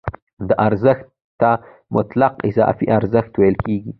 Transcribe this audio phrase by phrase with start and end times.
[0.47, 1.05] دې ارزښت
[1.41, 1.51] ته
[1.95, 3.89] مطلق اضافي ارزښت ویل کېږي